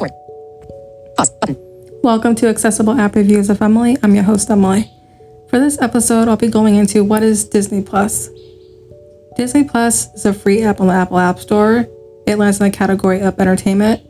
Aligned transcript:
Record. 0.00 0.16
Pause. 1.16 1.30
Button. 1.40 1.56
Welcome 2.02 2.34
to 2.36 2.48
Accessible 2.48 2.98
App 2.98 3.14
Reviews 3.14 3.50
of 3.50 3.60
Emily. 3.60 3.98
I'm 4.02 4.14
your 4.14 4.24
host, 4.24 4.50
Emily. 4.50 4.90
For 5.48 5.58
this 5.58 5.80
episode, 5.80 6.26
I'll 6.26 6.36
be 6.36 6.48
going 6.48 6.76
into 6.76 7.04
what 7.04 7.22
is 7.22 7.44
Disney 7.44 7.82
Plus. 7.82 8.30
Disney 9.36 9.64
Plus 9.64 10.12
is 10.14 10.24
a 10.24 10.32
free 10.32 10.62
app 10.62 10.80
on 10.80 10.86
the 10.86 10.94
Apple 10.94 11.18
App 11.18 11.38
Store. 11.38 11.86
It 12.26 12.38
lands 12.38 12.60
in 12.60 12.70
the 12.70 12.76
category 12.76 13.20
of 13.20 13.38
entertainment. 13.38 14.02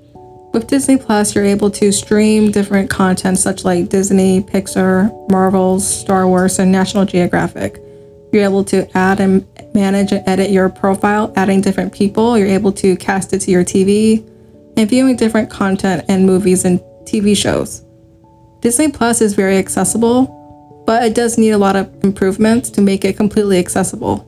With 0.53 0.68
Disney 0.68 0.96
Plus, 0.96 1.34
you're 1.34 1.45
able 1.45 1.71
to 1.72 1.91
stream 1.91 2.52
different 2.52 2.88
content 2.91 3.38
such 3.38 3.64
like 3.64 3.88
Disney, 3.88 4.43
Pixar, 4.43 5.30
Marvel's, 5.30 5.86
Star 5.86 6.29
Wars, 6.29 6.59
and 6.59 6.70
National 6.70 7.04
Geographic. 7.04 7.80
You're 8.32 8.45
able 8.45 8.62
to 8.64 8.86
add 8.96 9.18
and 9.18 9.45
manage 9.75 10.12
and 10.12 10.27
edit 10.29 10.50
your 10.50 10.68
profile, 10.68 11.32
adding 11.36 11.61
different 11.61 11.93
people. 11.93 12.38
You're 12.38 12.49
able 12.49 12.72
to 12.75 12.96
cast 12.96 13.32
it 13.32 13.41
to 13.41 13.50
your 13.50 13.64
TV 13.64 14.25
and 14.80 14.89
viewing 14.89 15.14
different 15.14 15.50
content 15.50 16.07
and 16.08 16.25
movies 16.25 16.64
and 16.64 16.80
TV 17.04 17.36
shows. 17.36 17.84
Disney 18.61 18.90
Plus 18.90 19.21
is 19.21 19.34
very 19.34 19.58
accessible, 19.58 20.84
but 20.86 21.02
it 21.02 21.14
does 21.14 21.36
need 21.36 21.50
a 21.50 21.58
lot 21.58 21.76
of 21.76 21.93
improvements 22.02 22.71
to 22.71 22.80
make 22.80 23.04
it 23.04 23.14
completely 23.14 23.58
accessible. 23.58 24.26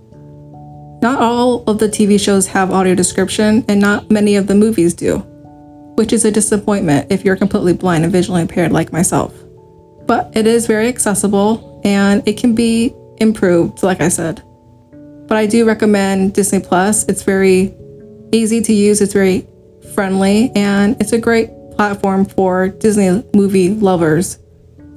Not 1.00 1.22
all 1.22 1.64
of 1.64 1.78
the 1.78 1.88
TV 1.88 2.20
shows 2.20 2.46
have 2.48 2.70
audio 2.70 2.94
description, 2.94 3.64
and 3.66 3.80
not 3.80 4.10
many 4.10 4.36
of 4.36 4.46
the 4.46 4.54
movies 4.54 4.92
do, 4.92 5.20
which 5.96 6.12
is 6.12 6.26
a 6.26 6.30
disappointment 6.30 7.10
if 7.10 7.24
you're 7.24 7.36
completely 7.36 7.72
blind 7.72 8.04
and 8.04 8.12
visually 8.12 8.42
impaired 8.42 8.72
like 8.72 8.92
myself. 8.92 9.34
But 10.06 10.36
it 10.36 10.46
is 10.46 10.66
very 10.66 10.86
accessible 10.86 11.80
and 11.82 12.22
it 12.28 12.36
can 12.36 12.54
be 12.54 12.94
improved, 13.16 13.82
like 13.82 14.02
I 14.02 14.08
said. 14.08 14.42
But 15.28 15.38
I 15.38 15.46
do 15.46 15.64
recommend 15.64 16.34
Disney 16.34 16.60
Plus. 16.60 17.08
It's 17.08 17.22
very 17.22 17.74
easy 18.32 18.60
to 18.60 18.72
use, 18.74 19.00
it's 19.00 19.14
very 19.14 19.46
friendly, 19.92 20.50
and 20.54 20.96
it's 21.00 21.12
a 21.12 21.18
great 21.18 21.50
platform 21.76 22.24
for 22.24 22.68
Disney 22.68 23.24
movie 23.34 23.70
lovers 23.70 24.38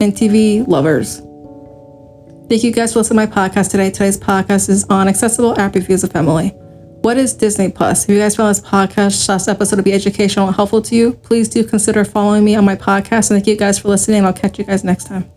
and 0.02 0.13
TV 0.13 0.67
lovers. 0.67 1.21
Thank 2.47 2.63
you 2.63 2.71
guys 2.71 2.93
for 2.93 2.99
listening 2.99 3.27
to 3.27 3.35
my 3.35 3.49
podcast 3.49 3.71
today. 3.71 3.89
Today's 3.89 4.17
podcast 4.19 4.69
is 4.69 4.83
on 4.85 5.07
accessible 5.07 5.59
app 5.59 5.73
reviews 5.73 6.03
of 6.03 6.15
Emily. 6.15 6.49
What 7.02 7.17
is 7.17 7.33
Disney 7.33 7.71
Plus? 7.71 8.03
If 8.03 8.09
you 8.09 8.19
guys 8.19 8.35
found 8.35 8.49
this 8.49 8.61
podcast, 8.61 9.27
last 9.29 9.47
episode 9.47 9.75
to 9.77 9.83
be 9.83 9.93
educational 9.93 10.47
and 10.47 10.55
helpful 10.55 10.81
to 10.83 10.95
you, 10.95 11.13
please 11.13 11.47
do 11.47 11.63
consider 11.63 12.05
following 12.05 12.43
me 12.43 12.55
on 12.55 12.65
my 12.65 12.75
podcast. 12.75 13.31
And 13.31 13.37
thank 13.37 13.47
you 13.47 13.55
guys 13.55 13.80
for 13.80 13.89
listening. 13.89 14.25
I'll 14.25 14.33
catch 14.33 14.59
you 14.59 14.65
guys 14.65 14.83
next 14.83 15.05
time. 15.05 15.30